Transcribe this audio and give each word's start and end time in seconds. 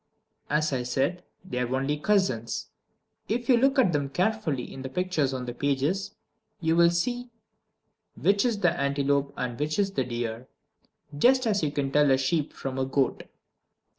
As 0.49 0.73
I 0.73 0.81
said, 0.81 1.23
they 1.45 1.59
are 1.59 1.75
only 1.75 1.95
cousins. 1.99 2.69
If 3.29 3.47
you 3.47 3.55
look 3.55 3.77
at 3.77 3.93
them 3.93 4.09
carefully 4.09 4.73
in 4.73 4.81
the 4.81 4.89
pictures 4.89 5.31
on 5.31 5.45
pages 5.45 6.15
103 6.59 6.65
and 6.71 6.77
109 6.77 6.77
you 6.77 6.77
will 6.77 6.89
see 6.89 7.29
which 8.19 8.43
is 8.43 8.61
the 8.61 8.71
antelope 8.73 9.31
and 9.37 9.59
which 9.59 9.77
is 9.77 9.91
the 9.91 10.03
deer 10.03 10.47
just 11.15 11.45
as 11.45 11.61
you 11.61 11.69
can 11.71 11.91
tell 11.91 12.09
a 12.09 12.17
sheep 12.17 12.51
from 12.51 12.79
a 12.79 12.85
goat. 12.85 13.29